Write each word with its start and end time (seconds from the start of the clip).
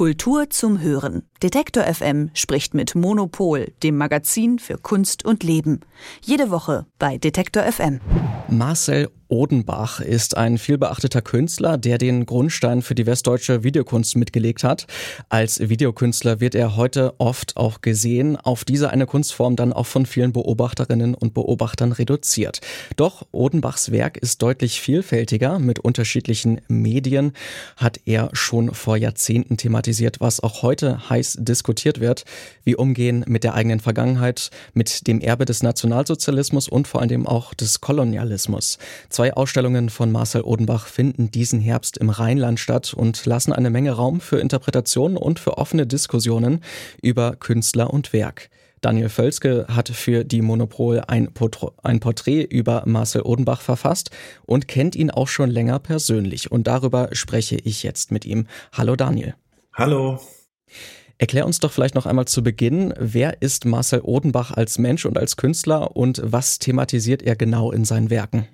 Kultur 0.00 0.48
zum 0.48 0.80
Hören. 0.80 1.29
Detektor 1.42 1.84
FM 1.84 2.28
spricht 2.34 2.74
mit 2.74 2.94
Monopol, 2.94 3.72
dem 3.82 3.96
Magazin 3.96 4.58
für 4.58 4.76
Kunst 4.76 5.24
und 5.24 5.42
Leben. 5.42 5.80
Jede 6.22 6.50
Woche 6.50 6.84
bei 6.98 7.16
Detektor 7.16 7.62
FM. 7.62 8.00
Marcel 8.48 9.08
Odenbach 9.30 10.00
ist 10.00 10.36
ein 10.36 10.58
vielbeachteter 10.58 11.22
Künstler, 11.22 11.78
der 11.78 11.98
den 11.98 12.26
Grundstein 12.26 12.82
für 12.82 12.96
die 12.96 13.06
westdeutsche 13.06 13.62
Videokunst 13.62 14.16
mitgelegt 14.16 14.64
hat. 14.64 14.88
Als 15.28 15.60
Videokünstler 15.60 16.40
wird 16.40 16.56
er 16.56 16.76
heute 16.76 17.14
oft 17.18 17.56
auch 17.56 17.80
gesehen, 17.80 18.36
auf 18.36 18.64
diese 18.64 18.90
eine 18.90 19.06
Kunstform 19.06 19.54
dann 19.54 19.72
auch 19.72 19.86
von 19.86 20.04
vielen 20.04 20.32
Beobachterinnen 20.32 21.14
und 21.14 21.32
Beobachtern 21.32 21.92
reduziert. 21.92 22.60
Doch 22.96 23.24
Odenbachs 23.30 23.92
Werk 23.92 24.16
ist 24.16 24.42
deutlich 24.42 24.80
vielfältiger. 24.80 25.60
Mit 25.60 25.78
unterschiedlichen 25.78 26.60
Medien 26.66 27.32
hat 27.76 28.00
er 28.06 28.30
schon 28.32 28.74
vor 28.74 28.96
Jahrzehnten 28.96 29.56
thematisiert, 29.56 30.20
was 30.20 30.40
auch 30.40 30.62
heute 30.62 31.08
diskutiert 31.38 32.00
wird, 32.00 32.24
wie 32.64 32.76
umgehen 32.76 33.24
mit 33.26 33.44
der 33.44 33.54
eigenen 33.54 33.80
Vergangenheit, 33.80 34.50
mit 34.74 35.06
dem 35.06 35.20
Erbe 35.20 35.44
des 35.44 35.62
Nationalsozialismus 35.62 36.68
und 36.68 36.88
vor 36.88 37.00
allem 37.00 37.26
auch 37.26 37.54
des 37.54 37.80
Kolonialismus. 37.80 38.78
Zwei 39.08 39.34
Ausstellungen 39.34 39.90
von 39.90 40.10
Marcel 40.12 40.42
Odenbach 40.42 40.86
finden 40.86 41.30
diesen 41.30 41.60
Herbst 41.60 41.98
im 41.98 42.10
Rheinland 42.10 42.60
statt 42.60 42.94
und 42.94 43.26
lassen 43.26 43.52
eine 43.52 43.70
Menge 43.70 43.92
Raum 43.92 44.20
für 44.20 44.38
Interpretationen 44.38 45.16
und 45.16 45.38
für 45.38 45.58
offene 45.58 45.86
Diskussionen 45.86 46.62
über 47.02 47.36
Künstler 47.36 47.92
und 47.92 48.12
Werk. 48.12 48.50
Daniel 48.80 49.10
Völzke 49.10 49.66
hat 49.68 49.90
für 49.90 50.24
die 50.24 50.40
Monopol 50.40 51.02
ein, 51.06 51.32
Porträt 51.34 52.44
über 52.44 52.84
Marcel 52.86 53.22
Odenbach 53.22 53.60
verfasst 53.60 54.10
und 54.46 54.68
kennt 54.68 54.96
ihn 54.96 55.10
auch 55.10 55.28
schon 55.28 55.50
länger 55.50 55.78
persönlich. 55.78 56.50
Und 56.50 56.66
darüber 56.66 57.10
spreche 57.12 57.56
ich 57.56 57.82
jetzt 57.82 58.10
mit 58.10 58.24
ihm. 58.24 58.46
Hallo 58.72 58.96
Daniel. 58.96 59.34
Hallo. 59.74 60.18
Erklär 61.20 61.44
uns 61.44 61.58
doch 61.58 61.70
vielleicht 61.70 61.94
noch 61.94 62.06
einmal 62.06 62.24
zu 62.24 62.42
Beginn, 62.42 62.94
wer 62.98 63.42
ist 63.42 63.66
Marcel 63.66 64.00
Odenbach 64.00 64.52
als 64.52 64.78
Mensch 64.78 65.04
und 65.04 65.18
als 65.18 65.36
Künstler 65.36 65.94
und 65.94 66.22
was 66.24 66.58
thematisiert 66.58 67.20
er 67.20 67.36
genau 67.36 67.72
in 67.72 67.84
seinen 67.84 68.08
Werken? 68.08 68.48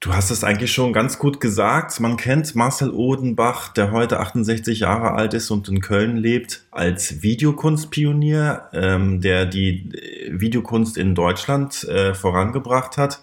Du 0.00 0.12
hast 0.12 0.32
es 0.32 0.42
eigentlich 0.42 0.72
schon 0.72 0.92
ganz 0.92 1.20
gut 1.20 1.40
gesagt. 1.40 2.00
Man 2.00 2.16
kennt 2.16 2.56
Marcel 2.56 2.90
Odenbach, 2.90 3.72
der 3.72 3.92
heute 3.92 4.18
68 4.18 4.80
Jahre 4.80 5.12
alt 5.12 5.34
ist 5.34 5.52
und 5.52 5.68
in 5.68 5.80
Köln 5.80 6.16
lebt, 6.16 6.64
als 6.72 7.22
Videokunstpionier, 7.22 8.70
ähm, 8.72 9.20
der 9.20 9.46
die 9.46 9.92
äh, 9.92 10.40
Videokunst 10.40 10.96
in 10.96 11.14
Deutschland 11.14 11.84
äh, 11.84 12.12
vorangebracht 12.14 12.96
hat. 12.96 13.20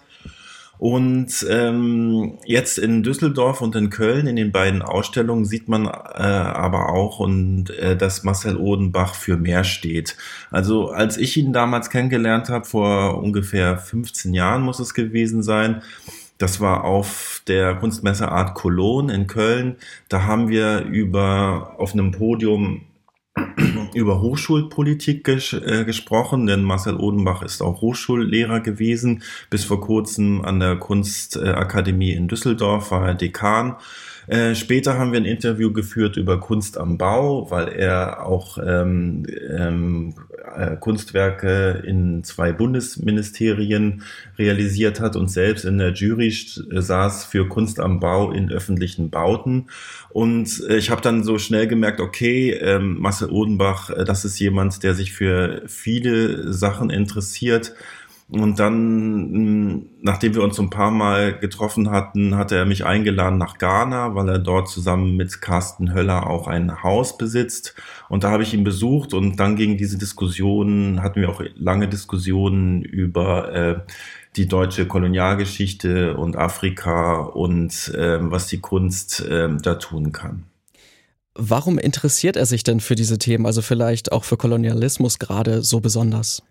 Und 0.78 1.44
ähm, 1.50 2.38
jetzt 2.44 2.78
in 2.78 3.02
Düsseldorf 3.02 3.60
und 3.60 3.74
in 3.74 3.90
Köln 3.90 4.28
in 4.28 4.36
den 4.36 4.52
beiden 4.52 4.80
Ausstellungen 4.80 5.44
sieht 5.44 5.68
man 5.68 5.86
äh, 5.86 5.88
aber 5.88 6.90
auch, 6.90 7.18
und 7.18 7.70
äh, 7.70 7.96
dass 7.96 8.22
Marcel 8.22 8.56
Odenbach 8.56 9.14
für 9.14 9.36
mehr 9.36 9.64
steht. 9.64 10.16
Also 10.50 10.90
als 10.90 11.16
ich 11.16 11.36
ihn 11.36 11.52
damals 11.52 11.90
kennengelernt 11.90 12.48
habe, 12.48 12.64
vor 12.64 13.20
ungefähr 13.20 13.76
15 13.76 14.34
Jahren 14.34 14.62
muss 14.62 14.78
es 14.78 14.94
gewesen 14.94 15.42
sein, 15.42 15.82
das 16.38 16.60
war 16.60 16.84
auf 16.84 17.42
der 17.48 17.74
Kunstmesse 17.74 18.30
Art 18.30 18.54
Cologne 18.54 19.12
in 19.12 19.26
Köln. 19.26 19.76
Da 20.08 20.22
haben 20.22 20.48
wir 20.48 20.82
über, 20.82 21.74
auf 21.78 21.92
einem 21.92 22.12
Podium 22.12 22.82
über 23.94 24.20
Hochschulpolitik 24.20 25.24
ges 25.24 25.52
äh, 25.52 25.84
gesprochen, 25.84 26.46
denn 26.46 26.62
Marcel 26.62 26.96
Odenbach 26.96 27.42
ist 27.42 27.62
auch 27.62 27.80
Hochschullehrer 27.80 28.60
gewesen. 28.60 29.22
Bis 29.50 29.64
vor 29.64 29.80
kurzem 29.80 30.44
an 30.44 30.60
der 30.60 30.76
Kunstakademie 30.76 32.12
in 32.12 32.28
Düsseldorf 32.28 32.90
war 32.90 33.06
er 33.06 33.14
Dekan. 33.14 33.76
Äh, 34.28 34.54
später 34.54 34.98
haben 34.98 35.12
wir 35.12 35.20
ein 35.20 35.24
Interview 35.24 35.72
geführt 35.72 36.18
über 36.18 36.38
Kunst 36.38 36.76
am 36.76 36.98
Bau, 36.98 37.50
weil 37.50 37.68
er 37.68 38.26
auch 38.26 38.58
ähm, 38.58 39.24
ähm, 39.56 40.14
äh, 40.58 40.76
Kunstwerke 40.76 41.82
in 41.86 42.24
zwei 42.24 42.52
Bundesministerien 42.52 44.02
realisiert 44.38 45.00
hat 45.00 45.16
und 45.16 45.28
selbst 45.28 45.64
in 45.64 45.78
der 45.78 45.92
Jury 45.92 46.30
saß 46.30 47.24
für 47.24 47.48
Kunst 47.48 47.80
am 47.80 48.00
Bau 48.00 48.32
in 48.32 48.50
öffentlichen 48.50 49.10
Bauten. 49.10 49.68
Und 50.10 50.62
äh, 50.68 50.76
ich 50.76 50.90
habe 50.90 51.00
dann 51.00 51.22
so 51.22 51.38
schnell 51.38 51.66
gemerkt, 51.66 52.00
okay, 52.00 52.52
ähm, 52.52 52.98
Marcel 52.98 53.30
Odenbach, 53.30 53.90
äh, 53.90 54.04
das 54.04 54.24
ist 54.24 54.38
jemand, 54.38 54.82
der 54.82 54.94
sich 54.94 55.12
für 55.12 55.62
viele 55.66 56.52
Sachen 56.52 56.90
interessiert 56.90 57.74
und 58.30 58.58
dann, 58.58 58.74
hm, 58.74 59.86
nachdem 60.02 60.34
wir 60.34 60.42
uns 60.42 60.60
ein 60.60 60.68
paar 60.68 60.90
Mal 60.90 61.38
getroffen 61.38 61.90
hatten, 61.90 62.36
hatte 62.36 62.56
er 62.56 62.66
mich 62.66 62.84
eingeladen 62.84 63.38
nach 63.38 63.56
Ghana, 63.56 64.14
weil 64.14 64.28
er 64.28 64.38
dort 64.38 64.68
zusammen 64.68 65.16
mit 65.16 65.40
Carsten 65.40 65.94
Höller 65.94 66.28
auch 66.28 66.46
ein 66.46 66.82
Haus 66.82 67.16
besitzt. 67.16 67.74
Und 68.10 68.24
da 68.24 68.30
habe 68.30 68.42
ich 68.42 68.52
ihn 68.52 68.64
besucht 68.64 69.14
und 69.14 69.36
dann 69.40 69.56
ging 69.56 69.78
diese 69.78 69.96
Diskussion, 69.96 71.02
hatten 71.02 71.22
wir 71.22 71.30
auch 71.30 71.42
lange 71.56 71.88
Diskussionen 71.88 72.82
über 72.82 73.52
äh, 73.54 73.80
die 74.36 74.46
deutsche 74.46 74.86
Kolonialgeschichte 74.86 76.14
und 76.16 76.36
Afrika 76.36 77.20
und 77.20 77.88
äh, 77.94 78.18
was 78.20 78.46
die 78.46 78.60
Kunst 78.60 79.24
äh, 79.24 79.48
da 79.62 79.76
tun 79.76 80.12
kann. 80.12 80.44
Warum 81.34 81.78
interessiert 81.78 82.36
er 82.36 82.44
sich 82.44 82.62
denn 82.62 82.80
für 82.80 82.94
diese 82.94 83.16
Themen, 83.16 83.46
also 83.46 83.62
vielleicht 83.62 84.12
auch 84.12 84.24
für 84.24 84.36
Kolonialismus 84.36 85.18
gerade 85.18 85.62
so 85.62 85.80
besonders? 85.80 86.42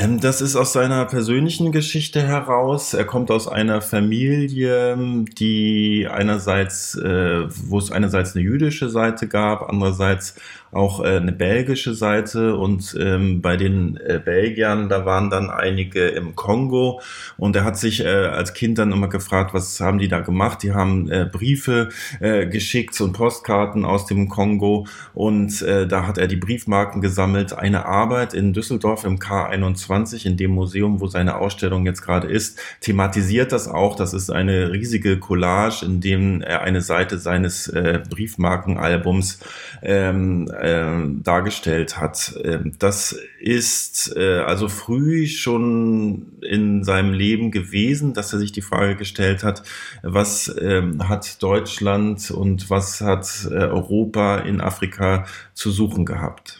Ähm, 0.00 0.20
das 0.20 0.40
ist 0.40 0.54
aus 0.54 0.72
seiner 0.72 1.04
persönlichen 1.06 1.72
Geschichte 1.72 2.22
heraus. 2.22 2.94
Er 2.94 3.04
kommt 3.04 3.32
aus 3.32 3.48
einer 3.48 3.82
Familie, 3.82 4.96
die 5.36 6.06
einerseits, 6.08 6.94
äh, 6.94 7.48
wo 7.48 7.78
es 7.78 7.90
einerseits 7.90 8.36
eine 8.36 8.44
jüdische 8.44 8.90
Seite 8.90 9.26
gab, 9.26 9.68
andererseits 9.68 10.36
auch 10.72 11.02
äh, 11.02 11.16
eine 11.16 11.32
belgische 11.32 11.94
Seite 11.94 12.56
und 12.56 12.96
ähm, 13.00 13.40
bei 13.40 13.56
den 13.56 13.96
äh, 13.96 14.20
Belgiern, 14.22 14.88
da 14.88 15.04
waren 15.06 15.30
dann 15.30 15.50
einige 15.50 16.08
im 16.08 16.34
Kongo 16.34 17.00
und 17.36 17.56
er 17.56 17.64
hat 17.64 17.78
sich 17.78 18.04
äh, 18.04 18.08
als 18.08 18.52
Kind 18.54 18.78
dann 18.78 18.92
immer 18.92 19.08
gefragt, 19.08 19.54
was 19.54 19.80
haben 19.80 19.98
die 19.98 20.08
da 20.08 20.20
gemacht? 20.20 20.62
Die 20.62 20.72
haben 20.72 21.10
äh, 21.10 21.28
Briefe 21.30 21.88
äh, 22.20 22.46
geschickt 22.46 23.00
und 23.00 23.12
Postkarten 23.12 23.84
aus 23.84 24.06
dem 24.06 24.28
Kongo 24.28 24.86
und 25.14 25.62
da 25.62 26.06
hat 26.06 26.18
er 26.18 26.26
die 26.26 26.36
Briefmarken 26.36 27.00
gesammelt. 27.00 27.52
Eine 27.52 27.86
Arbeit 27.86 28.34
in 28.34 28.52
Düsseldorf 28.52 29.04
im 29.04 29.18
K21, 29.18 29.87
in 30.26 30.36
dem 30.36 30.52
Museum, 30.52 31.00
wo 31.00 31.06
seine 31.06 31.36
Ausstellung 31.36 31.86
jetzt 31.86 32.02
gerade 32.02 32.28
ist, 32.28 32.58
thematisiert 32.80 33.52
das 33.52 33.68
auch. 33.68 33.96
Das 33.96 34.14
ist 34.14 34.30
eine 34.30 34.72
riesige 34.72 35.18
Collage, 35.18 35.84
in 35.84 36.00
dem 36.00 36.40
er 36.40 36.62
eine 36.62 36.80
Seite 36.80 37.18
seines 37.18 37.68
äh, 37.68 38.02
Briefmarkenalbums 38.08 39.40
ähm, 39.82 40.50
äh, 40.50 41.22
dargestellt 41.22 41.98
hat. 41.98 42.38
Ähm, 42.44 42.72
das 42.78 43.18
ist 43.40 44.16
äh, 44.16 44.40
also 44.40 44.68
früh 44.68 45.26
schon 45.26 46.38
in 46.42 46.84
seinem 46.84 47.12
Leben 47.12 47.50
gewesen, 47.50 48.14
dass 48.14 48.32
er 48.32 48.38
sich 48.38 48.52
die 48.52 48.62
Frage 48.62 48.96
gestellt 48.96 49.42
hat, 49.42 49.62
was 50.02 50.54
ähm, 50.60 51.08
hat 51.08 51.42
Deutschland 51.42 52.30
und 52.30 52.70
was 52.70 53.00
hat 53.00 53.48
äh, 53.50 53.54
Europa 53.54 54.38
in 54.38 54.60
Afrika 54.60 55.26
zu 55.54 55.70
suchen 55.70 56.04
gehabt. 56.04 56.57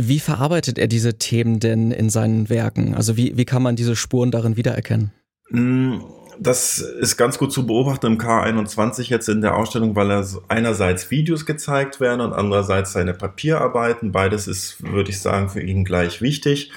Wie 0.00 0.20
verarbeitet 0.20 0.78
er 0.78 0.86
diese 0.86 1.18
Themen 1.18 1.58
denn 1.58 1.90
in 1.90 2.08
seinen 2.08 2.48
Werken? 2.48 2.94
Also 2.94 3.16
wie, 3.16 3.36
wie 3.36 3.44
kann 3.44 3.64
man 3.64 3.74
diese 3.74 3.96
Spuren 3.96 4.30
darin 4.30 4.56
wiedererkennen? 4.56 5.10
Mm, 5.50 5.96
das 6.38 6.78
ist 6.78 7.16
ganz 7.16 7.36
gut 7.36 7.52
zu 7.52 7.66
beobachten 7.66 8.06
im 8.06 8.16
K21 8.16 9.10
jetzt 9.10 9.28
in 9.28 9.40
der 9.40 9.56
Ausstellung, 9.56 9.96
weil 9.96 10.12
er 10.12 10.24
einerseits 10.46 11.10
Videos 11.10 11.46
gezeigt 11.46 11.98
werden 11.98 12.20
und 12.20 12.32
andererseits 12.32 12.92
seine 12.92 13.12
Papierarbeiten. 13.12 14.12
Beides 14.12 14.46
ist, 14.46 14.80
würde 14.84 15.10
ich 15.10 15.20
sagen, 15.20 15.48
für 15.48 15.62
ihn 15.62 15.84
gleich 15.84 16.22
wichtig. 16.22 16.70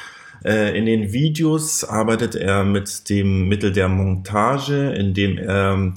Äh, 0.44 0.76
in 0.76 0.88
den 0.88 1.14
Videos 1.14 1.84
arbeitet 1.84 2.34
er 2.34 2.64
mit 2.64 3.08
dem 3.08 3.48
Mittel 3.48 3.72
der 3.72 3.88
Montage, 3.88 4.94
indem 4.94 5.38
er 5.38 5.94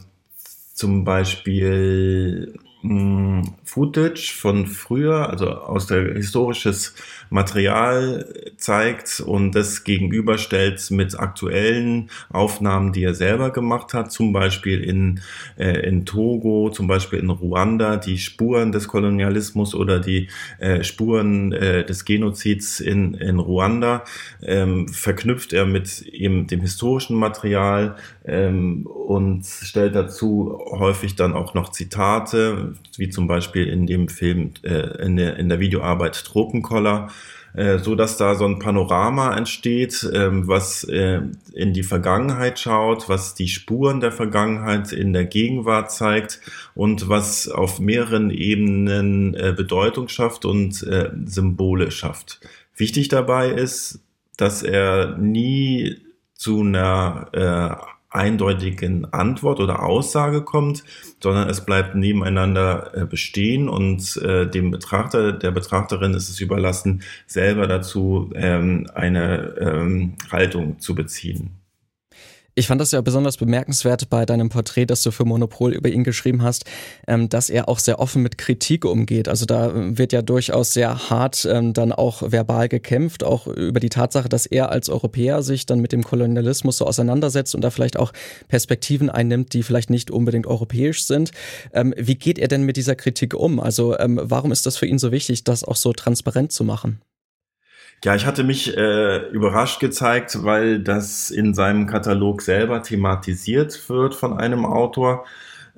zum 0.74 1.04
Beispiel 1.04 2.52
hm, 2.84 3.54
Footage 3.64 4.34
von 4.38 4.66
früher, 4.66 5.30
also 5.30 5.48
aus 5.48 5.86
der 5.86 6.16
historisches 6.16 6.94
Material 7.30 8.26
zeigt 8.58 9.20
und 9.20 9.52
das 9.54 9.84
gegenüberstellt 9.84 10.90
mit 10.90 11.18
aktuellen 11.18 12.10
Aufnahmen, 12.28 12.92
die 12.92 13.02
er 13.02 13.14
selber 13.14 13.50
gemacht 13.50 13.94
hat, 13.94 14.12
zum 14.12 14.34
Beispiel 14.34 14.84
in, 14.84 15.20
äh, 15.56 15.88
in 15.88 16.04
Togo, 16.04 16.68
zum 16.70 16.86
Beispiel 16.86 17.20
in 17.20 17.30
Ruanda, 17.30 17.96
die 17.96 18.18
Spuren 18.18 18.70
des 18.70 18.86
Kolonialismus 18.86 19.74
oder 19.74 19.98
die 19.98 20.28
äh, 20.58 20.84
Spuren 20.84 21.52
äh, 21.52 21.86
des 21.86 22.04
Genozids 22.04 22.80
in, 22.80 23.14
in 23.14 23.38
Ruanda, 23.38 24.04
ähm, 24.42 24.88
verknüpft 24.88 25.54
er 25.54 25.64
mit 25.64 26.02
eben 26.02 26.46
dem 26.48 26.60
historischen 26.60 27.16
Material 27.16 27.96
ähm, 28.26 28.86
und 28.86 29.46
stellt 29.46 29.94
dazu 29.94 30.60
häufig 30.70 31.16
dann 31.16 31.32
auch 31.32 31.54
noch 31.54 31.70
Zitate, 31.70 32.73
wie 32.96 33.10
zum 33.10 33.26
Beispiel 33.26 33.66
in 33.66 33.86
dem 33.86 34.08
Film, 34.08 34.52
äh, 34.62 35.04
in, 35.04 35.16
der, 35.16 35.36
in 35.36 35.48
der 35.48 35.60
Videoarbeit 35.60 36.24
Tropenkoller. 36.24 37.08
äh, 37.54 37.78
so 37.78 37.94
dass 37.94 38.16
da 38.16 38.34
so 38.34 38.44
ein 38.44 38.58
Panorama 38.58 39.36
entsteht, 39.36 40.08
ähm, 40.12 40.46
was 40.48 40.84
äh, 40.84 41.20
in 41.52 41.72
die 41.72 41.84
Vergangenheit 41.84 42.58
schaut, 42.58 43.08
was 43.08 43.34
die 43.34 43.48
Spuren 43.48 44.00
der 44.00 44.12
Vergangenheit 44.12 44.92
in 44.92 45.12
der 45.12 45.24
Gegenwart 45.24 45.92
zeigt 45.92 46.40
und 46.74 47.08
was 47.08 47.48
auf 47.48 47.78
mehreren 47.78 48.30
Ebenen 48.30 49.34
äh, 49.34 49.54
Bedeutung 49.56 50.08
schafft 50.08 50.44
und 50.44 50.82
äh, 50.82 51.10
Symbole 51.26 51.90
schafft. 51.90 52.40
Wichtig 52.76 53.08
dabei 53.08 53.50
ist, 53.50 54.00
dass 54.36 54.64
er 54.64 55.16
nie 55.16 55.98
zu 56.34 56.60
einer 56.60 57.28
äh, 57.32 57.93
eindeutigen 58.14 59.12
Antwort 59.12 59.60
oder 59.60 59.82
Aussage 59.82 60.42
kommt, 60.42 60.84
sondern 61.20 61.48
es 61.48 61.64
bleibt 61.64 61.94
nebeneinander 61.94 62.90
äh, 62.94 63.04
bestehen 63.06 63.68
und 63.68 64.16
äh, 64.18 64.46
dem 64.46 64.70
Betrachter, 64.70 65.32
der 65.32 65.50
Betrachterin 65.50 66.14
ist 66.14 66.28
es 66.28 66.40
überlassen, 66.40 67.02
selber 67.26 67.66
dazu 67.66 68.30
ähm, 68.34 68.86
eine 68.94 69.54
ähm, 69.58 70.14
Haltung 70.30 70.78
zu 70.78 70.94
beziehen. 70.94 71.63
Ich 72.56 72.68
fand 72.68 72.80
das 72.80 72.92
ja 72.92 73.00
besonders 73.00 73.36
bemerkenswert 73.36 74.08
bei 74.10 74.24
deinem 74.24 74.48
Porträt, 74.48 74.86
das 74.86 75.02
du 75.02 75.10
für 75.10 75.24
Monopol 75.24 75.72
über 75.72 75.88
ihn 75.88 76.04
geschrieben 76.04 76.44
hast, 76.44 76.64
ähm, 77.08 77.28
dass 77.28 77.50
er 77.50 77.68
auch 77.68 77.80
sehr 77.80 77.98
offen 77.98 78.22
mit 78.22 78.38
Kritik 78.38 78.84
umgeht. 78.84 79.28
Also 79.28 79.44
da 79.44 79.72
wird 79.74 80.12
ja 80.12 80.22
durchaus 80.22 80.72
sehr 80.72 81.10
hart 81.10 81.48
ähm, 81.50 81.72
dann 81.72 81.90
auch 81.90 82.22
verbal 82.30 82.68
gekämpft, 82.68 83.24
auch 83.24 83.48
über 83.48 83.80
die 83.80 83.88
Tatsache, 83.88 84.28
dass 84.28 84.46
er 84.46 84.70
als 84.70 84.88
Europäer 84.88 85.42
sich 85.42 85.66
dann 85.66 85.80
mit 85.80 85.90
dem 85.90 86.04
Kolonialismus 86.04 86.76
so 86.76 86.86
auseinandersetzt 86.86 87.56
und 87.56 87.62
da 87.62 87.70
vielleicht 87.70 87.98
auch 87.98 88.12
Perspektiven 88.46 89.10
einnimmt, 89.10 89.52
die 89.52 89.64
vielleicht 89.64 89.90
nicht 89.90 90.12
unbedingt 90.12 90.46
europäisch 90.46 91.04
sind. 91.04 91.32
Ähm, 91.72 91.92
wie 91.96 92.14
geht 92.14 92.38
er 92.38 92.46
denn 92.46 92.62
mit 92.62 92.76
dieser 92.76 92.94
Kritik 92.94 93.34
um? 93.34 93.58
Also 93.58 93.96
warum 93.98 94.52
ist 94.52 94.66
das 94.66 94.76
für 94.76 94.86
ihn 94.86 94.98
so 94.98 95.10
wichtig, 95.10 95.42
das 95.44 95.64
auch 95.64 95.76
so 95.76 95.92
transparent 95.92 96.52
zu 96.52 96.62
machen? 96.62 97.00
Ja, 98.04 98.14
ich 98.14 98.26
hatte 98.26 98.44
mich 98.44 98.76
äh, 98.76 99.28
überrascht 99.30 99.80
gezeigt, 99.80 100.44
weil 100.44 100.78
das 100.78 101.30
in 101.30 101.54
seinem 101.54 101.86
Katalog 101.86 102.42
selber 102.42 102.82
thematisiert 102.82 103.88
wird 103.88 104.14
von 104.14 104.38
einem 104.38 104.66
Autor, 104.66 105.24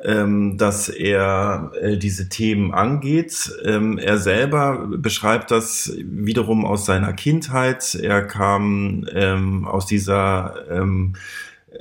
ähm, 0.02 0.58
dass 0.58 0.88
er 0.88 1.70
äh, 1.80 1.96
diese 1.96 2.28
Themen 2.28 2.74
angeht. 2.74 3.52
Ähm, 3.64 3.96
er 3.98 4.18
selber 4.18 4.88
beschreibt 4.98 5.52
das 5.52 5.92
wiederum 6.02 6.64
aus 6.64 6.84
seiner 6.84 7.12
Kindheit. 7.12 7.94
Er 7.94 8.26
kam 8.26 9.06
ähm, 9.14 9.64
aus 9.64 9.86
dieser 9.86 10.66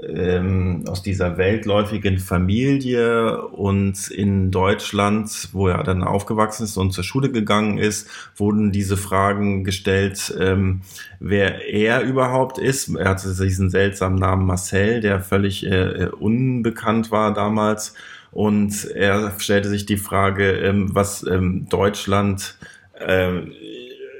ähm, 0.03 0.65
ähm, 0.65 0.83
aus 0.87 1.01
dieser 1.01 1.37
weltläufigen 1.37 2.17
Familie 2.19 3.41
und 3.47 4.09
in 4.09 4.51
Deutschland, 4.51 5.49
wo 5.53 5.67
er 5.67 5.83
dann 5.83 6.03
aufgewachsen 6.03 6.63
ist 6.63 6.77
und 6.77 6.91
zur 6.91 7.03
Schule 7.03 7.31
gegangen 7.31 7.77
ist, 7.77 8.09
wurden 8.35 8.71
diese 8.71 8.97
Fragen 8.97 9.63
gestellt, 9.63 10.35
ähm, 10.39 10.81
wer 11.19 11.67
er 11.67 12.01
überhaupt 12.01 12.57
ist. 12.57 12.89
Er 12.95 13.09
hatte 13.09 13.33
diesen 13.35 13.69
seltsamen 13.69 14.19
Namen 14.19 14.45
Marcel, 14.45 15.01
der 15.01 15.21
völlig 15.21 15.65
äh, 15.65 16.09
unbekannt 16.19 17.11
war 17.11 17.33
damals. 17.33 17.93
Und 18.31 18.85
er 18.91 19.31
stellte 19.39 19.69
sich 19.69 19.85
die 19.85 19.97
Frage, 19.97 20.51
ähm, 20.51 20.93
was 20.93 21.25
ähm, 21.25 21.67
Deutschland 21.69 22.57
äh, 22.99 23.29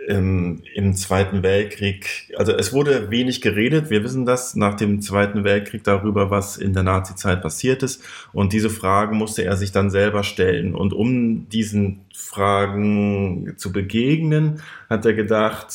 im, 0.08 0.62
im 0.74 0.94
Zweiten 0.94 1.44
Weltkrieg, 1.44 2.32
also 2.38 2.52
es 2.52 2.74
wurde 2.74 3.10
wenig 3.12 3.42
geredet, 3.42 3.90
wir 3.90 4.04
wissen 4.04 4.26
das 4.26 4.56
nach 4.56 4.76
dem 4.76 5.02
Zweiten 5.02 5.44
Weltkrieg 5.44 5.84
darüber, 5.84 6.30
was 6.30 6.58
in 6.58 6.74
der 6.74 6.84
Nazizeit 6.84 7.42
passiert 7.42 7.84
ist. 7.84 8.04
Und 8.32 8.54
diese 8.54 8.70
Fragen 8.70 9.18
musste 9.18 9.44
er 9.44 9.58
sich 9.58 9.72
dann 9.72 9.90
selber 9.90 10.24
stellen. 10.24 10.76
Und 10.76 10.94
um 10.94 11.50
diesen 11.50 12.02
Fragen 12.14 13.54
zu 13.58 13.72
begegnen, 13.72 14.62
hat 14.90 15.06
er 15.06 15.14
gedacht, 15.14 15.68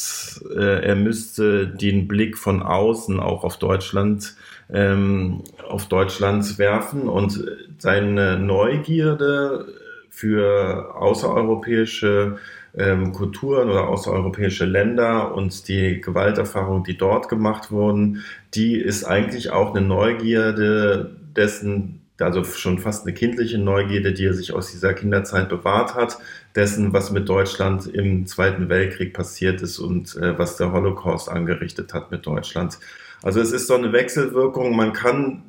äh, 0.55 0.87
er 0.87 0.97
müsste 0.97 1.67
den 1.67 2.07
Blick 2.09 2.39
von 2.39 2.63
außen 2.63 3.21
auch 3.21 3.45
auf 3.45 3.59
Deutschland, 3.59 4.37
ähm, 4.73 5.43
auf 5.69 5.87
Deutschland 5.89 6.59
werfen 6.59 7.09
und 7.09 7.45
seine 7.79 8.39
Neugierde 8.39 9.67
für 10.11 10.95
außereuropäische 10.97 12.39
ähm, 12.77 13.13
Kulturen 13.13 13.69
oder 13.69 13.89
außereuropäische 13.89 14.65
Länder 14.65 15.35
und 15.35 15.69
die 15.69 16.01
Gewalterfahrungen, 16.01 16.85
die 16.85 16.97
dort 16.97 17.29
gemacht 17.29 17.71
wurden, 17.71 18.25
die 18.55 18.77
ist 18.77 19.05
eigentlich 19.05 19.51
auch 19.51 19.75
eine 19.75 19.87
Neugierde 19.87 21.17
dessen, 21.37 22.03
also 22.19 22.45
schon 22.45 22.79
fast 22.79 23.07
eine 23.07 23.15
kindliche 23.15 23.59
Neugierde, 23.59 24.13
die 24.13 24.27
er 24.27 24.35
sich 24.35 24.53
aus 24.53 24.71
dieser 24.71 24.95
Kinderzeit 24.95 25.49
bewahrt 25.49 25.95
hat, 25.95 26.19
dessen, 26.55 26.93
was 26.93 27.11
mit 27.11 27.29
Deutschland 27.29 27.87
im 27.87 28.27
Zweiten 28.27 28.69
Weltkrieg 28.69 29.15
passiert 29.15 29.63
ist 29.63 29.79
und 29.79 30.17
äh, 30.17 30.39
was 30.39 30.57
der 30.57 30.73
Holocaust 30.73 31.29
angerichtet 31.29 31.95
hat 31.95 32.11
mit 32.11 32.27
Deutschland. 32.27 32.79
Also 33.23 33.41
es 33.41 33.53
ist 33.53 33.67
so 33.67 33.75
eine 33.75 33.93
Wechselwirkung. 33.93 34.75
Man 34.75 34.93
kann 34.93 35.43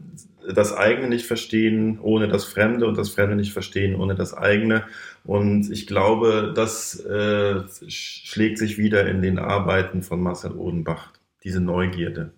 das 0.47 0.73
eigene 0.73 1.07
nicht 1.07 1.25
verstehen 1.25 1.99
ohne 2.01 2.27
das 2.27 2.45
Fremde 2.45 2.87
und 2.87 2.97
das 2.97 3.09
Fremde 3.09 3.35
nicht 3.35 3.53
verstehen 3.53 3.95
ohne 3.95 4.15
das 4.15 4.33
eigene. 4.33 4.83
Und 5.23 5.69
ich 5.71 5.87
glaube, 5.87 6.53
das 6.55 6.99
äh, 7.05 7.61
schlägt 7.87 8.57
sich 8.57 8.77
wieder 8.77 9.07
in 9.07 9.21
den 9.21 9.39
Arbeiten 9.39 10.01
von 10.01 10.21
Marcel 10.21 10.51
Odenbach, 10.53 11.11
diese 11.43 11.61
Neugierde. 11.61 12.33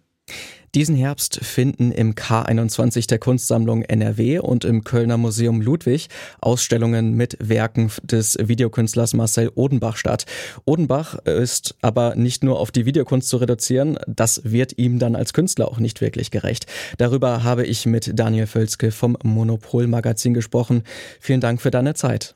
Diesen 0.76 0.96
Herbst 0.96 1.40
finden 1.44 1.92
im 1.92 2.16
K21 2.16 3.08
der 3.08 3.20
Kunstsammlung 3.20 3.84
NRW 3.84 4.40
und 4.40 4.66
im 4.66 4.84
Kölner 4.84 5.18
Museum 5.18 5.62
Ludwig 5.62 6.08
Ausstellungen 6.42 7.14
mit 7.14 7.38
Werken 7.40 7.92
des 8.02 8.40
Videokünstlers 8.42 9.14
Marcel 9.14 9.52
Odenbach 9.54 9.98
statt. 9.98 10.26
Odenbach 10.66 11.20
ist 11.26 11.76
aber 11.84 12.16
nicht 12.16 12.44
nur 12.44 12.60
auf 12.60 12.72
die 12.72 12.88
Videokunst 12.88 13.30
zu 13.30 13.38
reduzieren, 13.38 14.00
das 14.08 14.42
wird 14.46 14.80
ihm 14.80 14.98
dann 14.98 15.16
als 15.16 15.34
Künstler 15.34 15.68
auch 15.68 15.78
nicht 15.78 16.02
wirklich 16.02 16.32
gerecht. 16.32 16.66
Darüber 16.98 17.44
habe 17.44 17.68
ich 17.68 17.86
mit 17.86 18.18
Daniel 18.18 18.48
Völzke 18.48 18.90
vom 18.90 19.16
Monopol 19.22 19.86
Magazin 19.86 20.34
gesprochen. 20.34 20.82
Vielen 21.20 21.40
Dank 21.40 21.62
für 21.62 21.70
deine 21.70 21.94
Zeit. 21.94 22.36